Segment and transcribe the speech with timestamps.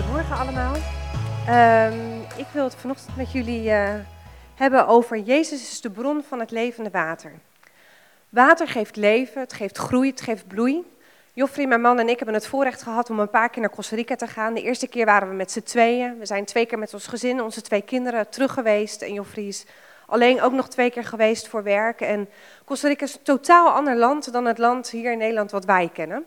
[0.00, 0.74] Goedemorgen allemaal.
[1.46, 3.94] Ehm, ik wil het vanochtend met jullie eh,
[4.54, 7.32] hebben over Jezus is de bron van het levende water.
[8.28, 10.84] Water geeft leven, het geeft groei, het geeft bloei.
[11.32, 13.96] Joffrey, mijn man en ik hebben het voorrecht gehad om een paar keer naar Costa
[13.96, 14.54] Rica te gaan.
[14.54, 16.18] De eerste keer waren we met z'n tweeën.
[16.18, 19.02] We zijn twee keer met ons gezin, onze twee kinderen, terug geweest.
[19.02, 19.64] En Joffrey is
[20.06, 22.00] alleen ook nog twee keer geweest voor werk.
[22.00, 22.28] En
[22.64, 25.90] Costa Rica is een totaal ander land dan het land hier in Nederland wat wij
[25.92, 26.26] kennen.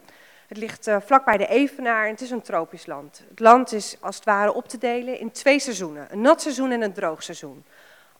[0.53, 3.23] Het ligt uh, vlakbij de Evenaar en het is een tropisch land.
[3.29, 6.07] Het land is als het ware op te delen in twee seizoenen.
[6.11, 7.63] Een nat seizoen en een droog seizoen.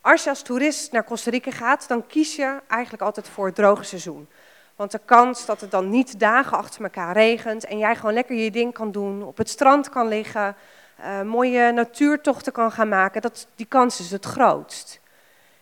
[0.00, 3.54] Als je als toerist naar Costa Rica gaat, dan kies je eigenlijk altijd voor het
[3.54, 4.28] droge seizoen.
[4.76, 8.36] Want de kans dat het dan niet dagen achter elkaar regent en jij gewoon lekker
[8.36, 10.56] je ding kan doen, op het strand kan liggen,
[11.00, 15.00] uh, mooie natuurtochten kan gaan maken, dat, die kans is het grootst.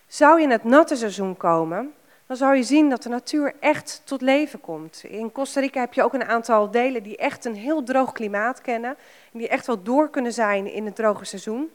[0.07, 1.93] Zou je in het natte seizoen komen,
[2.33, 5.03] dan zou je zien dat de natuur echt tot leven komt.
[5.03, 8.61] In Costa Rica heb je ook een aantal delen die echt een heel droog klimaat
[8.61, 8.95] kennen,
[9.31, 11.71] en die echt wel door kunnen zijn in het droge seizoen.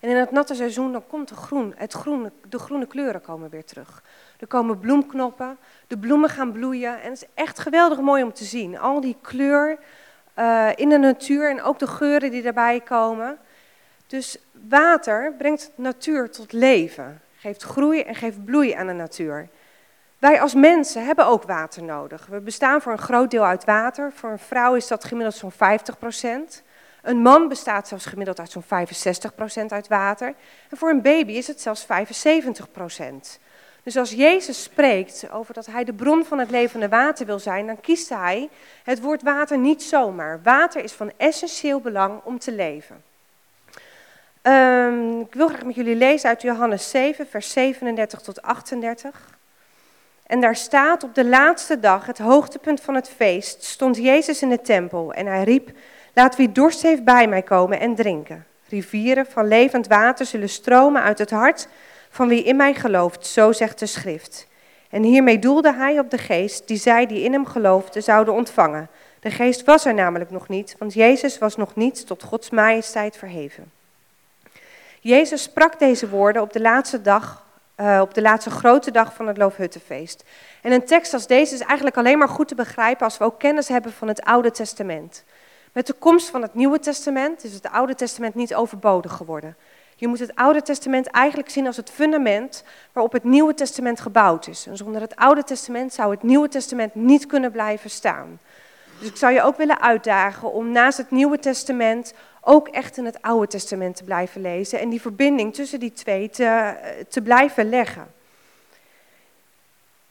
[0.00, 3.50] En in het natte seizoen dan komt de, groen, het groene, de groene kleuren komen
[3.50, 4.02] weer terug.
[4.38, 8.44] Er komen bloemknoppen, de bloemen gaan bloeien en het is echt geweldig mooi om te
[8.44, 8.78] zien.
[8.78, 9.78] Al die kleur
[10.38, 13.38] uh, in de natuur en ook de geuren die daarbij komen.
[14.06, 19.48] Dus water brengt natuur tot leven, geeft groei en geeft bloei aan de natuur.
[20.18, 22.26] Wij als mensen hebben ook water nodig.
[22.26, 24.12] We bestaan voor een groot deel uit water.
[24.12, 26.62] Voor een vrouw is dat gemiddeld zo'n 50 procent.
[27.02, 28.64] Een man bestaat zelfs gemiddeld uit zo'n
[29.64, 30.34] 65% uit water.
[30.70, 31.86] En voor een baby is het zelfs 75%.
[33.82, 37.66] Dus als Jezus spreekt over dat hij de bron van het levende water wil zijn,
[37.66, 38.48] dan kiest hij
[38.84, 40.40] het woord water niet zomaar.
[40.42, 43.02] Water is van essentieel belang om te leven.
[44.42, 49.37] Um, ik wil graag met jullie lezen uit Johannes 7, vers 37 tot 38.
[50.28, 54.48] En daar staat op de laatste dag, het hoogtepunt van het feest, stond Jezus in
[54.48, 55.70] de tempel en hij riep,
[56.14, 58.46] laat wie dorst heeft bij mij komen en drinken.
[58.68, 61.68] Rivieren van levend water zullen stromen uit het hart
[62.10, 64.46] van wie in mij gelooft, zo zegt de schrift.
[64.90, 68.88] En hiermee doelde hij op de geest die zij die in hem geloofden zouden ontvangen.
[69.20, 73.16] De geest was er namelijk nog niet, want Jezus was nog niet tot Gods majesteit
[73.16, 73.72] verheven.
[75.00, 77.46] Jezus sprak deze woorden op de laatste dag,
[77.80, 80.24] uh, op de laatste grote dag van het Loofhuttenfeest.
[80.62, 83.38] En een tekst als deze is eigenlijk alleen maar goed te begrijpen als we ook
[83.38, 85.24] kennis hebben van het Oude Testament.
[85.72, 89.56] Met de komst van het Nieuwe Testament is het Oude Testament niet overbodig geworden.
[89.96, 94.46] Je moet het Oude Testament eigenlijk zien als het fundament waarop het Nieuwe Testament gebouwd
[94.46, 94.66] is.
[94.66, 98.40] En zonder het Oude Testament zou het Nieuwe Testament niet kunnen blijven staan.
[98.98, 102.14] Dus ik zou je ook willen uitdagen om naast het Nieuwe Testament
[102.48, 106.30] ook echt in het Oude Testament te blijven lezen en die verbinding tussen die twee
[106.30, 106.74] te,
[107.08, 108.06] te blijven leggen.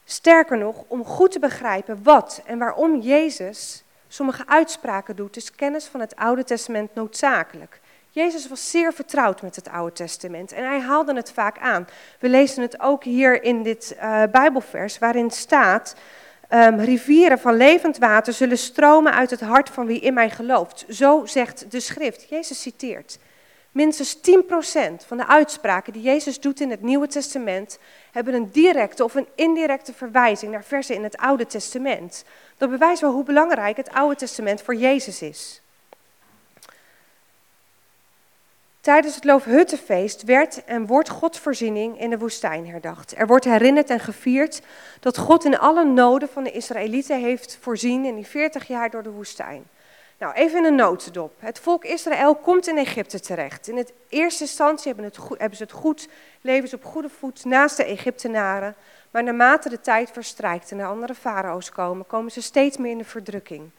[0.04, 5.86] Sterker nog, om goed te begrijpen wat en waarom Jezus sommige uitspraken doet, is kennis
[5.86, 7.80] van het Oude Testament noodzakelijk.
[8.10, 11.88] Jezus was zeer vertrouwd met het Oude Testament en hij haalde het vaak aan.
[12.18, 15.94] We lezen het ook hier in dit uh, Bijbelvers, waarin staat:
[16.50, 20.84] um, Rivieren van levend water zullen stromen uit het hart van wie in mij gelooft.
[20.88, 22.28] Zo zegt de schrift.
[22.28, 23.18] Jezus citeert.
[23.72, 24.20] Minstens 10%
[25.06, 27.78] van de uitspraken die Jezus doet in het Nieuwe Testament
[28.12, 32.24] hebben een directe of een indirecte verwijzing naar versen in het Oude Testament.
[32.56, 35.62] Dat bewijst wel hoe belangrijk het Oude Testament voor Jezus is.
[38.88, 43.14] Tijdens het Loofhuttenfeest werd en wordt Gods voorziening in de woestijn herdacht.
[43.16, 44.60] Er wordt herinnerd en gevierd
[45.00, 49.02] dat God in alle noden van de Israëlieten heeft voorzien in die 40 jaar door
[49.02, 49.64] de woestijn.
[50.18, 51.32] Nou, even in een notendop.
[51.38, 53.68] Het volk Israël komt in Egypte terecht.
[53.68, 56.08] In het eerste instantie hebben, het hebben ze het goed,
[56.40, 58.74] leven ze op goede voet naast de Egyptenaren.
[59.10, 62.98] Maar naarmate de tijd verstrijkt en er andere farao's komen, komen ze steeds meer in
[62.98, 63.70] de verdrukking.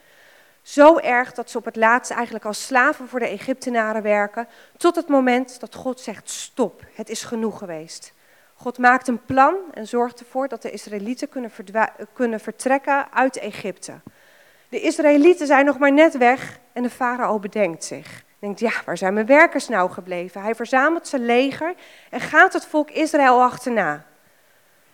[0.69, 4.47] Zo erg dat ze op het laatst eigenlijk als slaven voor de Egyptenaren werken,
[4.77, 8.13] tot het moment dat God zegt stop, het is genoeg geweest.
[8.53, 11.51] God maakt een plan en zorgt ervoor dat de Israëlieten kunnen,
[12.13, 13.93] kunnen vertrekken uit Egypte.
[14.69, 18.23] De Israëlieten zijn nog maar net weg en de farao bedenkt zich.
[18.39, 20.41] Denkt, ja, waar zijn mijn werkers nou gebleven?
[20.41, 21.73] Hij verzamelt zijn leger
[22.09, 24.05] en gaat het volk Israël achterna.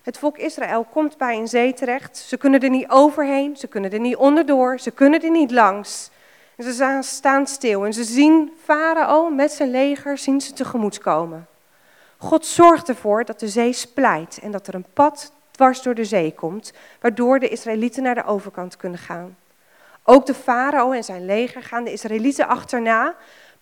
[0.06, 2.18] Het volk Israël komt bij een zee terecht.
[2.18, 6.10] Ze kunnen er niet overheen, ze kunnen er niet onderdoor, ze kunnen er niet langs.
[6.58, 11.48] Ze staan stil en ze zien Farao met zijn leger zien ze tegemoet komen.
[12.18, 16.06] God zorgt ervoor dat de zee splijt en dat er een pad dwars door de
[16.06, 19.38] zee komt, waardoor de Israëlieten naar de overkant kunnen gaan.
[20.04, 23.16] Ook de farao en zijn leger gaan de Israëlieten achterna,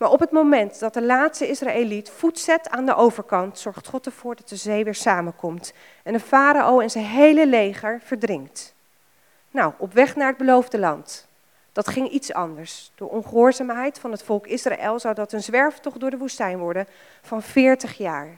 [0.04, 4.06] maar op het moment dat de laatste Israëliet voet zet aan de overkant, zorgt God
[4.06, 5.74] ervoor dat de zee weer samenkomt
[6.04, 8.74] en de farao en zijn hele leger verdrinkt.
[9.52, 11.28] Nou, op weg naar het beloofde land.
[11.72, 12.92] Dat ging iets anders.
[12.96, 16.88] Door ongehoorzaamheid van het volk Israël zou dat een zwerftocht door de woestijn worden
[17.22, 18.38] van 40 jaar.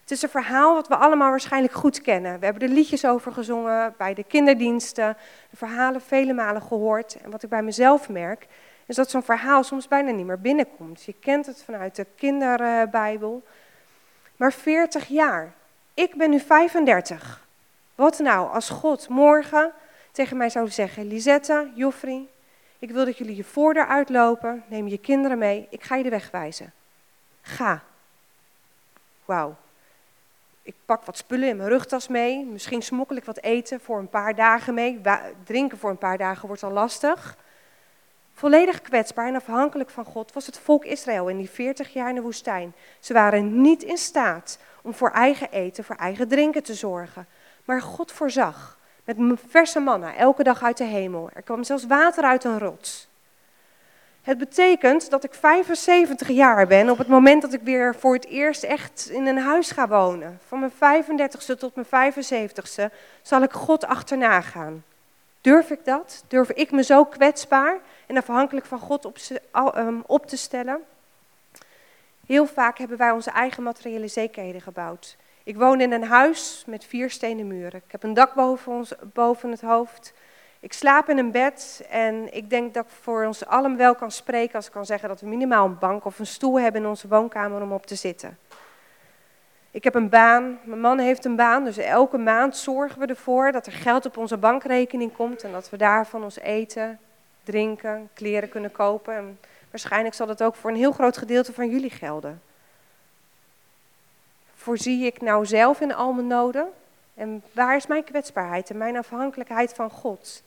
[0.00, 2.38] Het is een verhaal wat we allemaal waarschijnlijk goed kennen.
[2.38, 5.16] We hebben er liedjes over gezongen bij de kinderdiensten,
[5.50, 7.16] de verhalen vele malen gehoord.
[7.22, 8.46] En wat ik bij mezelf merk,
[8.88, 11.02] is dat zo'n verhaal soms bijna niet meer binnenkomt.
[11.02, 13.42] Je kent het vanuit de kinderbijbel.
[14.36, 15.52] Maar 40 jaar.
[15.94, 17.46] Ik ben nu 35.
[17.94, 19.72] Wat nou als God morgen
[20.12, 22.26] tegen mij zou zeggen: Lisette, Joffrey,
[22.78, 26.10] ik wil dat jullie je voordeur uitlopen, neem je kinderen mee, ik ga je de
[26.10, 26.72] weg wijzen.
[27.42, 27.82] Ga.
[29.24, 29.56] Wauw.
[30.62, 34.08] Ik pak wat spullen in mijn rugtas mee, misschien smokkel ik wat eten voor een
[34.08, 35.00] paar dagen mee.
[35.44, 37.36] Drinken voor een paar dagen wordt al lastig.
[38.38, 42.14] Volledig kwetsbaar en afhankelijk van God was het volk Israël in die 40 jaar in
[42.14, 42.74] de woestijn.
[43.00, 47.26] Ze waren niet in staat om voor eigen eten, voor eigen drinken te zorgen.
[47.64, 49.16] Maar God voorzag met
[49.48, 51.30] verse manna elke dag uit de hemel.
[51.34, 53.08] Er kwam zelfs water uit een rots.
[54.22, 58.26] Het betekent dat ik 75 jaar ben op het moment dat ik weer voor het
[58.26, 60.40] eerst echt in een huis ga wonen.
[60.46, 64.84] Van mijn 35ste tot mijn 75ste zal ik God achterna gaan.
[65.40, 66.24] Durf ik dat?
[66.28, 69.16] Durf ik me zo kwetsbaar en afhankelijk van God op,
[69.76, 70.80] um, op te stellen?
[72.26, 75.16] Heel vaak hebben wij onze eigen materiële zekerheden gebouwd.
[75.42, 77.82] Ik woon in een huis met vier stenen muren.
[77.86, 80.12] Ik heb een dak boven, ons, boven het hoofd.
[80.60, 84.10] Ik slaap in een bed en ik denk dat ik voor ons allen wel kan
[84.10, 86.88] spreken als ik kan zeggen dat we minimaal een bank of een stoel hebben in
[86.88, 88.38] onze woonkamer om op te zitten.
[89.70, 93.52] Ik heb een baan, mijn man heeft een baan, dus elke maand zorgen we ervoor
[93.52, 96.98] dat er geld op onze bankrekening komt en dat we daarvan ons eten,
[97.50, 99.14] drinken, kleren kunnen kopen.
[99.14, 99.38] En
[99.70, 102.42] waarschijnlijk zal dat ook voor een heel groot gedeelte van jullie gelden.
[104.54, 106.68] Voorzie ik nou zelf in al mijn noden?
[107.14, 110.42] En waar is mijn kwetsbaarheid en mijn afhankelijkheid van God?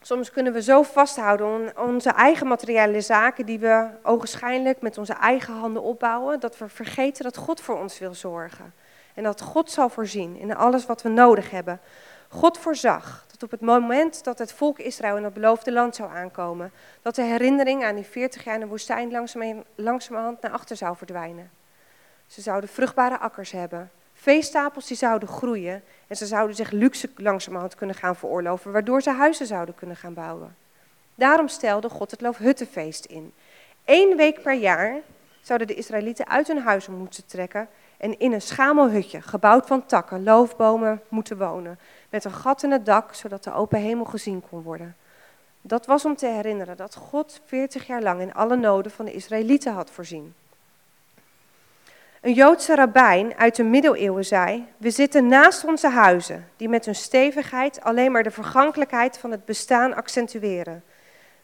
[0.00, 5.12] Soms kunnen we zo vasthouden aan onze eigen materiële zaken die we ogenschijnlijk met onze
[5.12, 8.74] eigen handen opbouwen, dat we vergeten dat God voor ons wil zorgen.
[9.14, 11.80] En dat God zal voorzien in alles wat we nodig hebben.
[12.28, 16.10] God voorzag dat op het moment dat het volk Israël in het beloofde land zou
[16.10, 20.96] aankomen, dat de herinnering aan die 40 jaar in de woestijn langzamerhand naar achter zou
[20.96, 21.50] verdwijnen.
[22.26, 27.74] Ze zouden vruchtbare akkers hebben, veestapels die zouden groeien en ze zouden zich luxe langzamerhand
[27.74, 30.56] kunnen gaan veroorloven, waardoor ze huizen zouden kunnen gaan bouwen.
[31.14, 33.32] Daarom stelde God het Loofhuttenfeest in.
[33.84, 35.00] Eén week per jaar
[35.40, 37.68] zouden de Israëlieten uit hun huizen moeten trekken
[37.98, 41.78] en in een schamelhutje, gebouwd van takken, loofbomen, moeten wonen.
[42.10, 44.96] Met een gat in het dak, zodat de open hemel gezien kon worden.
[45.60, 49.12] Dat was om te herinneren dat God 40 jaar lang in alle noden van de
[49.12, 50.34] Israëlieten had voorzien.
[52.20, 56.94] Een Joodse rabbijn uit de middeleeuwen zei: We zitten naast onze huizen, die met hun
[56.94, 60.84] stevigheid alleen maar de vergankelijkheid van het bestaan accentueren.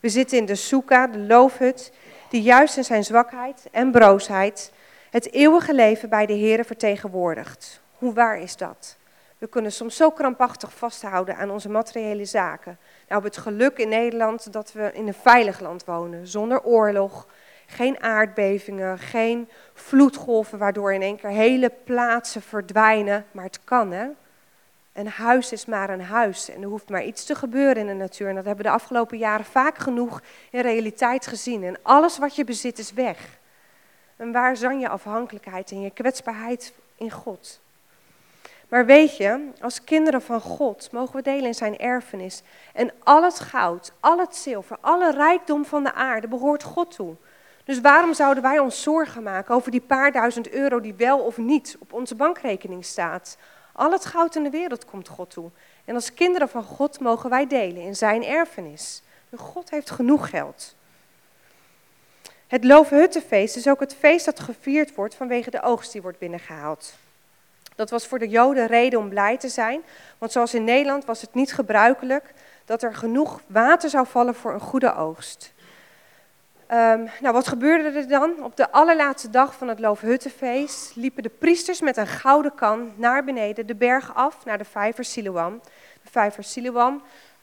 [0.01, 1.93] We zitten in de soeka, de loofhut,
[2.29, 4.73] die juist in zijn zwakheid en broosheid
[5.13, 7.81] het eeuwige leven bij de Heer vertegenwoordigt.
[7.99, 8.97] Hoe waar is dat?
[9.39, 12.79] We kunnen soms zo krampachtig vasthouden aan onze materiële zaken.
[13.09, 17.27] Nou, het geluk in Nederland dat we in een veilig land wonen, zonder oorlog,
[17.67, 23.27] geen aardbevingen, geen vloedgolven waardoor in één keer hele plaatsen verdwijnen.
[23.31, 24.07] Maar het kan, hè?
[24.93, 27.93] Een huis is maar een huis en er hoeft maar iets te gebeuren in de
[27.93, 28.29] natuur.
[28.29, 31.65] En dat hebben we de afgelopen jaren vaak genoeg in realiteit gezien.
[31.65, 33.41] En alles wat je bezit is weg.
[34.23, 37.61] En waar zang je afhankelijkheid en je kwetsbaarheid in God?
[38.69, 42.43] Maar weet je, als kinderen van God mogen we delen in zijn erfenis.
[42.73, 47.15] En al het goud, al het zilver, alle rijkdom van de aarde behoort God toe.
[47.65, 51.37] Dus waarom zouden wij ons zorgen maken over die paar duizend euro die wel of
[51.37, 53.37] niet op onze bankrekening staat?
[53.73, 55.51] Al het goud in de wereld komt God toe.
[55.85, 59.03] En als kinderen van God mogen wij delen in zijn erfenis.
[59.37, 60.75] God heeft genoeg geld.
[62.53, 66.95] Het Loofhuttenfeest is ook het feest dat gevierd wordt vanwege de oogst die wordt binnengehaald.
[67.75, 69.83] Dat was voor de Joden reden om blij te zijn,
[70.19, 74.53] want zoals in Nederland was het niet gebruikelijk dat er genoeg water zou vallen voor
[74.53, 75.53] een goede oogst.
[76.73, 78.45] Um, nou, wat gebeurde er dan?
[78.45, 83.25] Op de allerlaatste dag van het Loofhuttenfeest liepen de priesters met een gouden kan naar
[83.25, 85.61] beneden de berg af naar de vijver Siloam.
[86.03, 87.03] De vijver Siloam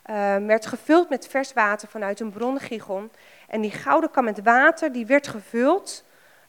[0.10, 3.12] uh, werd gevuld met vers water vanuit een bron Gigon.
[3.50, 6.04] En die gouden kan met water, die werd gevuld,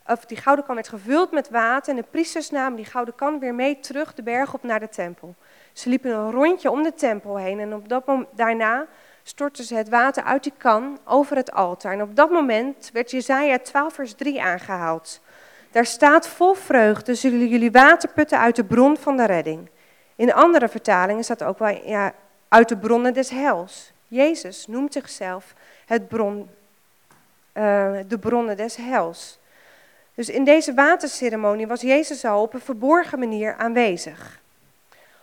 [0.06, 1.90] of die gouden kan werd gevuld met water.
[1.90, 4.88] En de priesters namen die gouden kan weer mee terug de berg op naar de
[4.88, 5.34] tempel.
[5.72, 8.86] Ze liepen een rondje om de tempel heen en op dat moment, daarna
[9.22, 11.92] stortten ze het water uit die kan over het altaar.
[11.92, 15.20] En op dat moment werd Jezaja 12 vers 3 aangehaald.
[15.70, 19.70] Daar staat vol vreugde zullen jullie water putten uit de bron van de redding.
[20.16, 22.12] In andere vertalingen staat ook wel ja,
[22.48, 23.92] uit de bronnen des hels.
[24.06, 25.54] Jezus noemt zichzelf
[25.86, 26.50] het bron,
[27.54, 29.38] uh, de bronnen des hels.
[30.14, 34.40] Dus in deze waterceremonie was Jezus al op een verborgen manier aanwezig.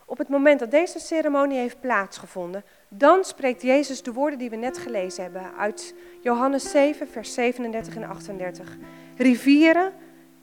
[0.05, 4.55] Op het moment dat deze ceremonie heeft plaatsgevonden, dan spreekt Jezus de woorden die we
[4.55, 8.77] net gelezen hebben uit Johannes 7, vers 37 en 38.
[9.17, 9.93] Rivieren,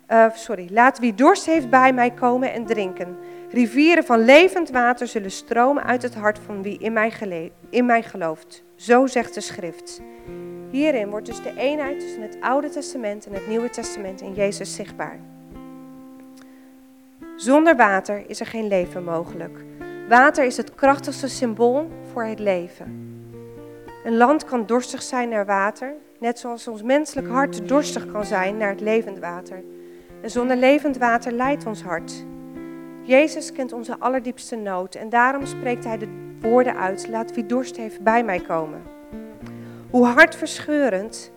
[0.09, 3.19] uh, sorry, laat wie dorst heeft bij mij komen en drinken.
[3.50, 8.03] Rivieren van levend water zullen stromen uit het hart van wie in mij, in mij
[8.03, 8.62] gelooft.
[8.76, 10.00] Zo zegt de schrift.
[10.75, 14.75] Hierin wordt dus de eenheid tussen het Oude Testament en het Nieuwe Testament in Jezus
[14.75, 15.19] zichtbaar.
[17.37, 19.64] Zonder water is er geen leven mogelijk.
[20.09, 23.16] Water is het krachtigste symbool voor het leven.
[24.04, 28.57] Een land kan dorstig zijn naar water, net zoals ons menselijk hart dorstig kan zijn
[28.57, 29.62] naar het levend water.
[30.23, 32.25] En zonder levend water leidt ons hart.
[33.02, 37.76] Jezus kent onze allerdiepste nood en daarom spreekt hij de woorden uit: Laat wie dorst
[37.76, 38.94] heeft bij mij komen.
[39.95, 41.31] Hoe hartverscheurend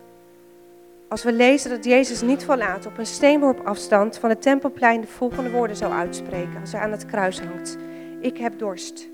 [1.08, 5.06] als we lezen dat Jezus niet verlaat op een steenworp afstand van het tempelplein de
[5.06, 7.76] volgende woorden zou uitspreken als hij aan het kruis hangt.
[8.20, 9.08] Ik heb dorst.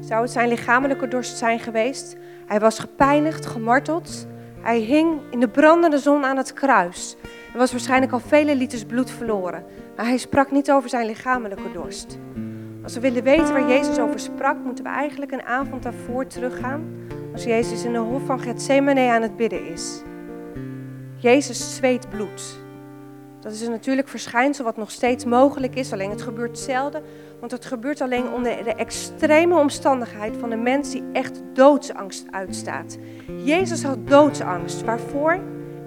[0.00, 2.16] Zou het zijn lichamelijke dorst zijn geweest?
[2.46, 4.26] Hij was gepijnigd, gemarteld.
[4.60, 7.16] Hij hing in de brandende zon aan het kruis.
[7.52, 9.64] Er was waarschijnlijk al vele liters bloed verloren.
[9.96, 12.18] Maar hij sprak niet over zijn lichamelijke dorst.
[12.82, 17.00] Als we willen weten waar Jezus over sprak, moeten we eigenlijk een avond daarvoor teruggaan.
[17.32, 20.02] Als Jezus in de hof van Gethsemane aan het bidden is.
[21.16, 22.60] Jezus zweet bloed.
[23.40, 27.02] Dat is een natuurlijk verschijnsel wat nog steeds mogelijk is, alleen het gebeurt zelden.
[27.40, 32.98] Want het gebeurt alleen onder de extreme omstandigheid van een mens die echt doodsangst uitstaat.
[33.44, 34.82] Jezus had doodsangst.
[34.84, 35.38] Waarvoor?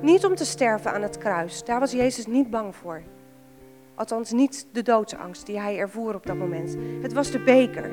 [0.02, 1.64] Niet om te sterven aan het kruis.
[1.64, 3.02] Daar was Jezus niet bang voor.
[3.96, 6.76] Althans, niet de doodsangst die hij ervoer op dat moment.
[7.02, 7.92] Het was de beker.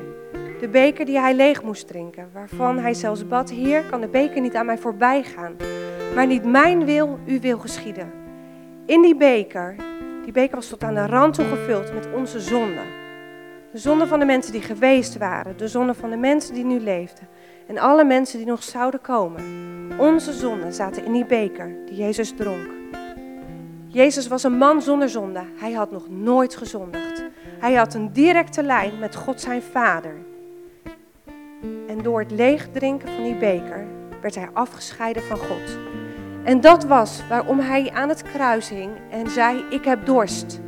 [0.63, 2.29] De beker die hij leeg moest drinken.
[2.33, 5.55] Waarvan hij zelfs bad: Heer, kan de beker niet aan mij voorbij gaan.
[6.15, 8.11] Maar niet mijn wil, uw wil geschieden.
[8.85, 9.75] In die beker,
[10.23, 12.85] die beker was tot aan de rand toe gevuld met onze zonden.
[13.71, 16.79] De zonden van de mensen die geweest waren, de zonden van de mensen die nu
[16.79, 17.27] leefden
[17.67, 19.43] en alle mensen die nog zouden komen.
[19.97, 22.69] Onze zonden zaten in die beker die Jezus dronk.
[23.87, 25.43] Jezus was een man zonder zonde.
[25.59, 27.23] Hij had nog nooit gezondigd.
[27.59, 30.31] Hij had een directe lijn met God zijn Vader.
[31.93, 33.85] En door het leegdrinken van die beker
[34.21, 35.77] werd hij afgescheiden van God.
[36.43, 40.59] En dat was waarom hij aan het kruis hing en zei: Ik heb dorst.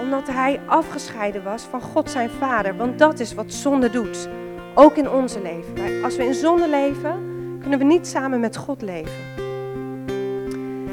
[0.00, 2.76] Omdat hij afgescheiden was van God zijn Vader.
[2.76, 4.28] Want dat is wat zonde doet.
[4.74, 6.04] Ook in onze leven.
[6.04, 7.22] Als we in zonde leven,
[7.60, 9.12] kunnen we niet samen met God leven.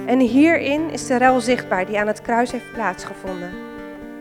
[0.05, 3.51] En hierin is de rel zichtbaar die aan het kruis heeft plaatsgevonden.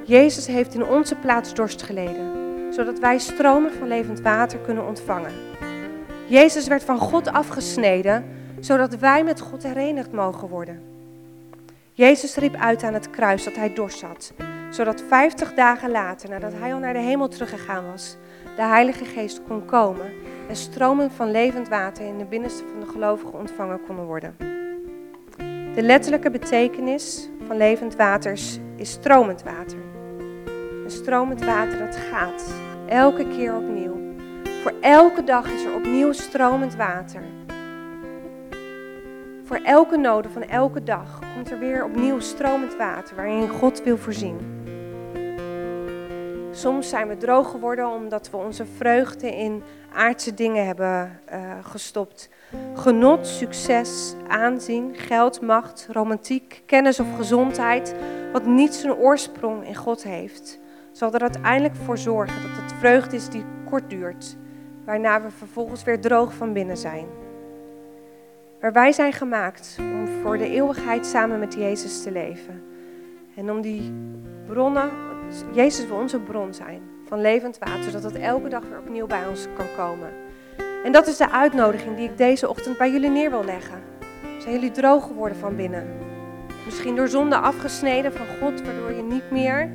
[0.04, 5.32] Jezus heeft in onze plaats dorst geleden, zodat wij stromen van levend water kunnen ontvangen.
[6.26, 8.24] Jezus werd van God afgesneden
[8.60, 10.82] zodat wij met God herenigd mogen worden.
[11.92, 14.32] Jezus riep uit aan het kruis dat hij dorst had,
[14.70, 18.16] zodat vijftig dagen later, nadat hij al naar de hemel teruggegaan was,
[18.56, 20.12] de Heilige Geest kon komen
[20.48, 24.36] en stromen van levend water in de binnenste van de gelovigen ontvangen konden worden.
[25.74, 28.32] De letterlijke betekenis van levend water
[28.76, 29.87] is stromend water.
[30.88, 32.52] En stromend water dat gaat
[32.86, 33.96] elke keer opnieuw.
[34.62, 37.22] Voor elke dag is er opnieuw stromend water.
[39.44, 43.96] Voor elke noden van elke dag komt er weer opnieuw stromend water waarin God wil
[43.96, 44.38] voorzien.
[46.50, 49.62] Soms zijn we droog geworden omdat we onze vreugde in
[49.94, 52.28] aardse dingen hebben uh, gestopt.
[52.74, 57.94] Genot, succes, aanzien, geld, macht, romantiek, kennis of gezondheid,
[58.32, 60.58] wat niet zijn oorsprong in God heeft,
[60.98, 64.36] zal er uiteindelijk voor zorgen dat het vreugde is die kort duurt,
[64.84, 67.06] waarna we vervolgens weer droog van binnen zijn.
[68.60, 72.62] Maar wij zijn gemaakt om voor de eeuwigheid samen met Jezus te leven.
[73.36, 73.92] En om die
[74.46, 74.90] bronnen,
[75.52, 79.26] Jezus wil onze bron zijn van levend water, zodat het elke dag weer opnieuw bij
[79.28, 80.10] ons kan komen.
[80.84, 83.82] En dat is de uitnodiging die ik deze ochtend bij jullie neer wil leggen.
[84.38, 85.86] Zijn jullie droog geworden van binnen?
[86.64, 89.70] Misschien door zonde afgesneden van God, waardoor je niet meer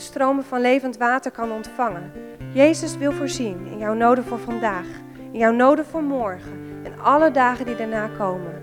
[0.00, 2.12] de stromen van levend water kan ontvangen.
[2.52, 4.86] Jezus wil voorzien in jouw noden voor vandaag,
[5.32, 8.62] in jouw noden voor morgen en alle dagen die daarna komen.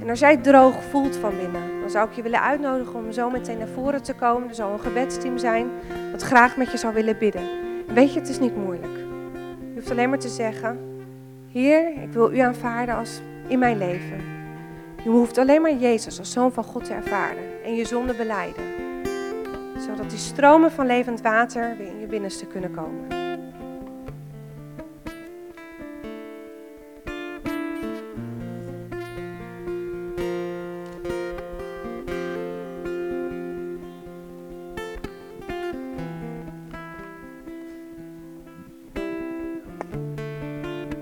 [0.00, 3.30] En als jij droog voelt van binnen, dan zou ik je willen uitnodigen om zo
[3.30, 4.48] meteen naar voren te komen.
[4.48, 5.70] Er zal een gebedsteam zijn
[6.12, 7.48] dat graag met je zou willen bidden.
[7.88, 8.96] En weet je, het is niet moeilijk.
[9.58, 10.78] Je hoeft alleen maar te zeggen,
[11.52, 14.20] Heer, ik wil u aanvaarden als in mijn leven.
[15.02, 18.83] Je hoeft alleen maar Jezus als Zoon van God te ervaren en je zonde beleiden
[19.78, 23.22] zodat die stromen van levend water weer in je binnenste kunnen komen.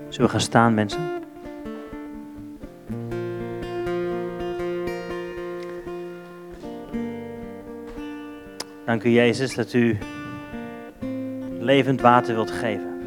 [0.09, 1.12] Zullen we gaan staan, mensen?
[8.93, 9.97] Dank u, Jezus, dat u
[11.59, 13.01] levend water wilt geven.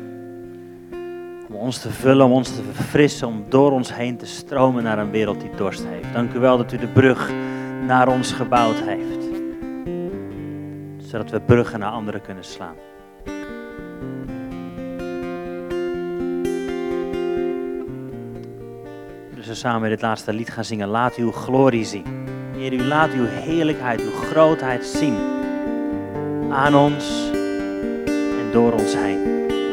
[1.48, 4.98] Om ons te vullen, om ons te verfrissen, om door ons heen te stromen naar
[4.98, 6.12] een wereld die dorst heeft.
[6.12, 7.30] Dank u wel dat u de brug
[7.86, 9.28] naar ons gebouwd heeft.
[10.98, 12.76] Zodat we bruggen naar anderen kunnen slaan.
[19.34, 20.88] Dus we samen dit laatste lied gaan zingen.
[20.88, 22.04] Laat uw glorie zien.
[22.56, 25.35] Heer, u laat uw heerlijkheid, uw grootheid zien.
[26.56, 27.30] Aan ons
[28.08, 29.20] en door ons heen.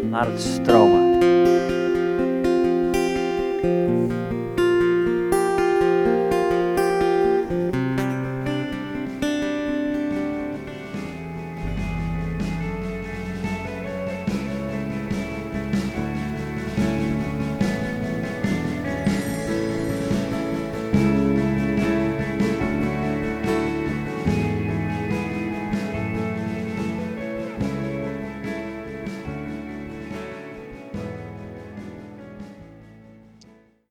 [0.10, 1.13] Laat het stromen.